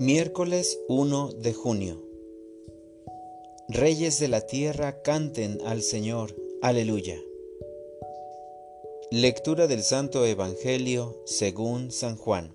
Miércoles 0.00 0.80
1 0.88 1.32
de 1.42 1.52
junio. 1.52 2.02
Reyes 3.68 4.18
de 4.18 4.28
la 4.28 4.40
tierra 4.46 5.02
canten 5.02 5.58
al 5.66 5.82
Señor. 5.82 6.34
Aleluya. 6.62 7.20
Lectura 9.10 9.66
del 9.66 9.82
Santo 9.82 10.24
Evangelio 10.24 11.20
según 11.26 11.90
San 11.90 12.16
Juan. 12.16 12.50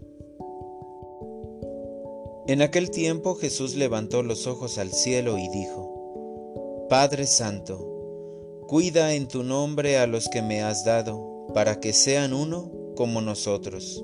En 2.48 2.64
aquel 2.64 2.90
tiempo 2.90 3.36
Jesús 3.36 3.76
levantó 3.76 4.24
los 4.24 4.48
ojos 4.48 4.80
al 4.80 4.92
cielo 4.92 5.38
y 5.38 5.48
dijo, 5.50 6.88
Padre 6.90 7.28
Santo, 7.28 8.66
cuida 8.68 9.14
en 9.14 9.28
tu 9.28 9.44
nombre 9.44 10.00
a 10.00 10.08
los 10.08 10.30
que 10.30 10.42
me 10.42 10.64
has 10.64 10.84
dado, 10.84 11.46
para 11.54 11.80
que 11.80 11.94
sean 11.94 12.34
uno 12.34 12.72
como 12.96 13.22
nosotros 13.22 14.04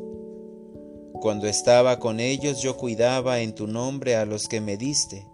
cuando 1.22 1.48
estaba 1.48 2.00
con 2.00 2.20
ellos 2.20 2.64
yo 2.64 2.76
cuidaba 2.76 3.42
en 3.42 3.54
tu 3.54 3.68
nombre 3.68 4.16
a 4.16 4.26
los 4.26 4.48
que 4.48 4.60
me 4.60 4.76
diste. 4.76 5.28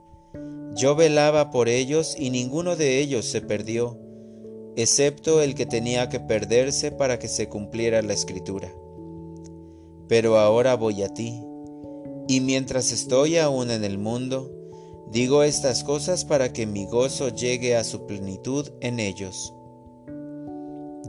Yo 0.75 0.95
velaba 0.95 1.49
por 1.49 1.69
ellos 1.69 2.15
y 2.19 2.29
ninguno 2.29 2.75
de 2.75 2.99
ellos 2.99 3.25
se 3.25 3.39
perdió, 3.39 3.97
excepto 4.75 5.41
el 5.41 5.55
que 5.55 5.65
tenía 5.65 6.09
que 6.09 6.19
perderse 6.19 6.91
para 6.91 7.17
que 7.17 7.29
se 7.29 7.47
cumpliera 7.47 8.01
la 8.01 8.13
escritura. 8.13 8.69
Pero 10.09 10.37
ahora 10.37 10.75
voy 10.75 11.03
a 11.03 11.13
ti, 11.13 11.41
y 12.27 12.41
mientras 12.41 12.91
estoy 12.91 13.37
aún 13.37 13.71
en 13.71 13.85
el 13.85 13.97
mundo, 13.97 14.51
digo 15.09 15.41
estas 15.41 15.85
cosas 15.85 16.25
para 16.25 16.51
que 16.51 16.67
mi 16.67 16.85
gozo 16.85 17.29
llegue 17.29 17.77
a 17.77 17.85
su 17.85 18.05
plenitud 18.05 18.69
en 18.81 18.99
ellos. 18.99 19.53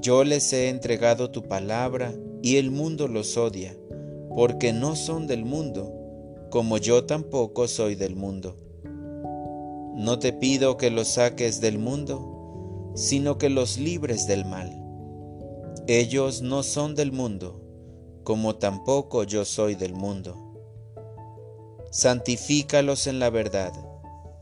Yo 0.00 0.22
les 0.22 0.52
he 0.52 0.68
entregado 0.68 1.32
tu 1.32 1.42
palabra, 1.42 2.14
y 2.40 2.56
el 2.58 2.70
mundo 2.70 3.08
los 3.08 3.36
odia 3.36 3.76
porque 4.34 4.72
no 4.72 4.96
son 4.96 5.26
del 5.26 5.44
mundo, 5.44 5.92
como 6.50 6.78
yo 6.78 7.04
tampoco 7.04 7.68
soy 7.68 7.94
del 7.94 8.16
mundo. 8.16 8.56
No 9.96 10.18
te 10.18 10.32
pido 10.32 10.76
que 10.76 10.90
los 10.90 11.08
saques 11.08 11.60
del 11.60 11.78
mundo, 11.78 12.92
sino 12.94 13.38
que 13.38 13.48
los 13.48 13.78
libres 13.78 14.26
del 14.26 14.44
mal. 14.44 14.84
Ellos 15.86 16.42
no 16.42 16.62
son 16.62 16.94
del 16.94 17.12
mundo, 17.12 17.60
como 18.24 18.56
tampoco 18.56 19.24
yo 19.24 19.44
soy 19.44 19.74
del 19.74 19.94
mundo. 19.94 20.36
Santifícalos 21.90 23.06
en 23.06 23.18
la 23.18 23.30
verdad, 23.30 23.72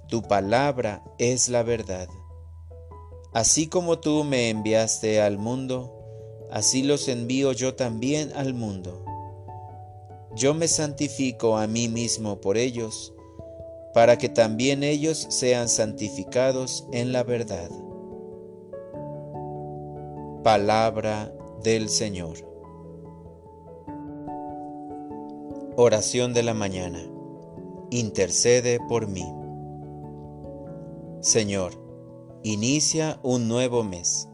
tu 0.09 0.23
palabra 0.23 1.05
es 1.19 1.49
la 1.49 1.63
verdad. 1.63 2.09
Así 3.33 3.69
como 3.69 3.99
tú 3.99 4.25
me 4.25 4.51
enviaste 4.51 5.21
al 5.21 5.39
mundo, 5.39 5.93
así 6.51 6.83
los 6.83 7.09
envío 7.09 7.53
yo 7.53 7.75
también 7.75 8.33
al 8.35 8.55
mundo 8.55 9.05
yo 10.37 10.53
me 10.53 10.69
santifico 10.69 11.57
a 11.57 11.67
mí 11.67 11.89
mismo 11.89 12.43
por 12.43 12.59
ellos, 12.59 13.15
para 13.95 14.19
que 14.19 14.29
también 14.29 14.83
ellos 14.83 15.27
sean 15.31 15.71
santificados 15.71 16.87
en 16.93 17.11
la 17.11 17.23
verdad. 17.23 17.71
Palabra 20.45 21.33
del 21.63 21.89
Señor. 21.89 22.37
Oración 25.77 26.35
de 26.35 26.43
la 26.43 26.53
mañana. 26.53 27.01
Intercede 27.91 28.79
por 28.89 29.09
mí. 29.09 29.25
Señor, 31.21 31.73
inicia 32.43 33.19
un 33.23 33.49
nuevo 33.49 33.83
mes 33.83 34.29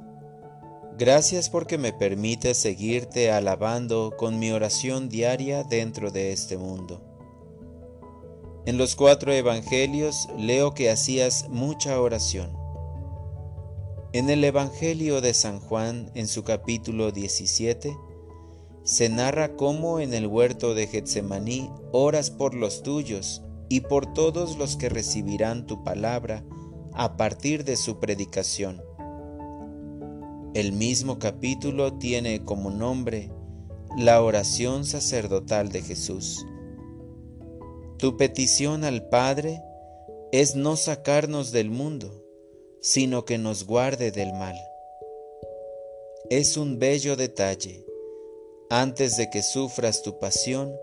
Gracias 0.99 1.49
porque 1.49 1.79
me 1.79 1.93
permite 1.95 2.53
seguirte 2.53 3.33
alabando 3.33 4.15
con 4.19 4.39
mi 4.39 4.53
oración 4.53 5.09
diaria 5.09 5.65
dentro 5.65 6.11
de 6.11 6.33
este 6.33 6.59
mundo. 6.59 7.01
En 8.67 8.77
los 8.77 8.95
cuatro 8.95 9.33
evangelios 9.33 10.29
leo 10.37 10.75
que 10.75 10.91
hacías 10.91 11.49
mucha 11.49 11.99
oración. 11.99 12.53
En 14.13 14.29
el 14.29 14.45
Evangelio 14.45 15.23
de 15.23 15.33
San 15.33 15.61
Juan, 15.61 16.11
en 16.15 16.29
su 16.29 16.45
capítulo 16.45 17.11
17, 17.11 17.97
se 18.85 19.09
narra 19.09 19.57
cómo 19.57 19.99
en 19.99 20.13
el 20.13 20.27
huerto 20.27 20.75
de 20.75 20.87
Getsemaní 20.87 21.71
oras 21.93 22.31
por 22.31 22.55
los 22.55 22.83
tuyos 22.83 23.43
y 23.71 23.81
por 23.81 24.13
todos 24.13 24.59
los 24.59 24.77
que 24.77 24.91
recibirán 24.91 25.67
tu 25.67 25.83
palabra 25.83 26.45
a 26.93 27.17
partir 27.17 27.65
de 27.65 27.77
su 27.77 27.99
predicación 27.99 28.83
el 30.55 30.73
mismo 30.73 31.19
capítulo 31.19 31.95
tiene 31.95 32.45
como 32.45 32.71
nombre 32.71 33.31
la 33.97 34.23
oración 34.23 34.85
sacerdotal 34.85 35.71
de 35.71 35.81
Jesús. 35.81 36.45
Tu 37.99 38.19
petición 38.19 38.85
al 38.85 39.09
Padre 39.09 39.63
es 40.31 40.55
no 40.55 40.77
sacarnos 40.77 41.53
del 41.53 41.71
mundo, 41.71 42.23
sino 42.83 43.25
que 43.25 43.39
nos 43.39 43.67
guarde 43.67 44.11
del 44.11 44.33
mal. 44.35 44.57
Es 46.29 46.59
un 46.59 46.79
bello 46.79 47.17
detalle. 47.17 47.87
Antes 48.69 49.17
de 49.17 49.31
que 49.31 49.43
sufras 49.43 50.03
tu 50.03 50.19
pasión, 50.19 50.75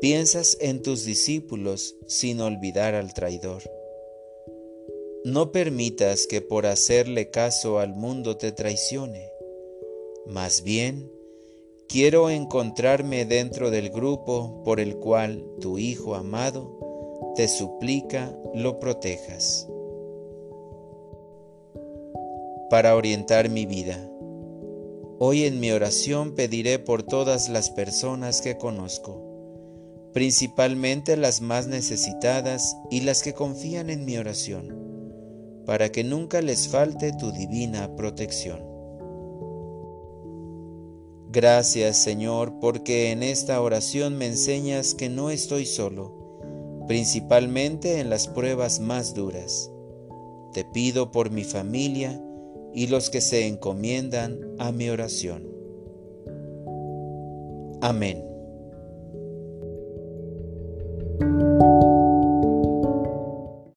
piensas 0.00 0.56
en 0.60 0.82
tus 0.82 1.04
discípulos 1.04 1.94
sin 2.08 2.40
olvidar 2.40 2.94
al 2.94 3.14
traidor. 3.14 3.62
No 5.24 5.52
permitas 5.52 6.26
que 6.26 6.40
por 6.40 6.64
hacerle 6.64 7.28
caso 7.28 7.78
al 7.78 7.94
mundo 7.94 8.38
te 8.38 8.52
traicione. 8.52 9.28
Más 10.24 10.62
bien, 10.62 11.12
quiero 11.90 12.30
encontrarme 12.30 13.26
dentro 13.26 13.70
del 13.70 13.90
grupo 13.90 14.62
por 14.64 14.80
el 14.80 14.96
cual 14.96 15.44
tu 15.60 15.76
Hijo 15.76 16.14
amado 16.14 17.34
te 17.36 17.48
suplica 17.48 18.34
lo 18.54 18.80
protejas. 18.80 19.68
Para 22.70 22.96
orientar 22.96 23.50
mi 23.50 23.66
vida, 23.66 24.10
hoy 25.18 25.44
en 25.44 25.60
mi 25.60 25.70
oración 25.70 26.34
pediré 26.34 26.78
por 26.78 27.02
todas 27.02 27.50
las 27.50 27.68
personas 27.68 28.40
que 28.40 28.56
conozco, 28.56 29.20
principalmente 30.14 31.18
las 31.18 31.42
más 31.42 31.66
necesitadas 31.66 32.74
y 32.90 33.02
las 33.02 33.22
que 33.22 33.34
confían 33.34 33.90
en 33.90 34.06
mi 34.06 34.16
oración 34.16 34.89
para 35.66 35.90
que 35.90 36.04
nunca 36.04 36.40
les 36.42 36.68
falte 36.68 37.12
tu 37.12 37.32
divina 37.32 37.94
protección. 37.96 38.60
Gracias 41.32 41.96
Señor, 41.96 42.58
porque 42.60 43.12
en 43.12 43.22
esta 43.22 43.60
oración 43.60 44.18
me 44.18 44.26
enseñas 44.26 44.94
que 44.94 45.08
no 45.08 45.30
estoy 45.30 45.64
solo, 45.64 46.84
principalmente 46.88 48.00
en 48.00 48.10
las 48.10 48.26
pruebas 48.26 48.80
más 48.80 49.14
duras. 49.14 49.70
Te 50.52 50.64
pido 50.64 51.12
por 51.12 51.30
mi 51.30 51.44
familia 51.44 52.20
y 52.74 52.88
los 52.88 53.10
que 53.10 53.20
se 53.20 53.46
encomiendan 53.46 54.40
a 54.58 54.72
mi 54.72 54.88
oración. 54.88 55.48
Amén. 57.80 58.24